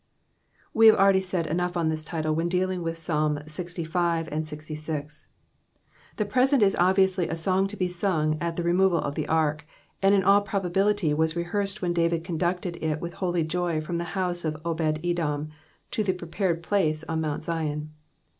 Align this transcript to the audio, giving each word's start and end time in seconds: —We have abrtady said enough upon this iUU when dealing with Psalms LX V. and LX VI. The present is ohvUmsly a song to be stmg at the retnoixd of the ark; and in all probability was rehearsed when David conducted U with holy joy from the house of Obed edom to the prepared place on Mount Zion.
—We 0.73 0.87
have 0.87 0.95
abrtady 0.97 1.21
said 1.21 1.45
enough 1.45 1.73
upon 1.73 1.89
this 1.89 2.03
iUU 2.05 2.33
when 2.33 2.49
dealing 2.49 2.81
with 2.81 2.97
Psalms 2.97 3.41
LX 3.41 3.75
V. 3.75 4.29
and 4.33 4.43
LX 4.43 4.83
VI. 4.87 5.05
The 6.15 6.25
present 6.25 6.63
is 6.63 6.73
ohvUmsly 6.73 7.29
a 7.29 7.35
song 7.35 7.67
to 7.67 7.77
be 7.77 7.87
stmg 7.87 8.39
at 8.41 8.55
the 8.55 8.63
retnoixd 8.63 8.99
of 9.03 9.13
the 9.13 9.27
ark; 9.27 9.67
and 10.01 10.15
in 10.15 10.23
all 10.23 10.41
probability 10.41 11.13
was 11.13 11.35
rehearsed 11.35 11.83
when 11.83 11.93
David 11.93 12.23
conducted 12.23 12.79
U 12.81 12.97
with 12.99 13.13
holy 13.13 13.43
joy 13.43 13.79
from 13.79 13.99
the 13.99 14.05
house 14.17 14.43
of 14.43 14.59
Obed 14.65 15.05
edom 15.05 15.49
to 15.91 16.03
the 16.03 16.13
prepared 16.13 16.63
place 16.63 17.03
on 17.03 17.21
Mount 17.21 17.43
Zion. 17.43 17.93